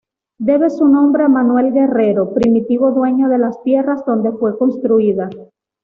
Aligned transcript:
Debe 0.39 0.71
su 0.71 0.87
nombre 0.87 1.25
a 1.25 1.29
Manuel 1.29 1.73
Guerrero, 1.73 2.33
primitivo 2.33 2.89
dueño 2.91 3.29
de 3.29 3.37
las 3.37 3.61
tierras 3.61 4.03
donde 4.03 4.31
fue 4.31 4.57
construida. 4.57 5.29